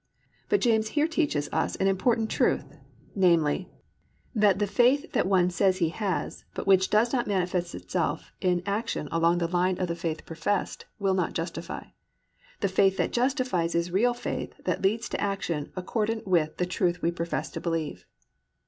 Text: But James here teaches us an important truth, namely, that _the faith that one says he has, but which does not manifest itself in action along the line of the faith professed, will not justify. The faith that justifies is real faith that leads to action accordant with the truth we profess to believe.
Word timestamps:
But 0.49 0.61
James 0.61 0.87
here 0.97 1.07
teaches 1.07 1.47
us 1.53 1.75
an 1.75 1.85
important 1.85 2.31
truth, 2.31 2.73
namely, 3.13 3.69
that 4.33 4.57
_the 4.57 4.67
faith 4.67 5.11
that 5.11 5.27
one 5.27 5.51
says 5.51 5.77
he 5.77 5.89
has, 5.89 6.43
but 6.55 6.65
which 6.65 6.89
does 6.89 7.13
not 7.13 7.27
manifest 7.27 7.75
itself 7.75 8.31
in 8.41 8.63
action 8.65 9.07
along 9.11 9.37
the 9.37 9.47
line 9.47 9.77
of 9.77 9.87
the 9.87 9.95
faith 9.95 10.25
professed, 10.25 10.85
will 10.97 11.13
not 11.13 11.33
justify. 11.33 11.83
The 12.61 12.67
faith 12.67 12.97
that 12.97 13.13
justifies 13.13 13.75
is 13.75 13.91
real 13.91 14.15
faith 14.15 14.55
that 14.65 14.81
leads 14.81 15.07
to 15.09 15.21
action 15.21 15.71
accordant 15.75 16.25
with 16.27 16.57
the 16.57 16.65
truth 16.65 17.03
we 17.03 17.11
profess 17.11 17.51
to 17.51 17.61
believe. 17.61 18.07